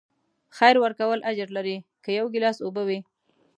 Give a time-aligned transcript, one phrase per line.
[0.57, 2.99] خیر ورکول اجر لري، که یو ګیلاس اوبه وي.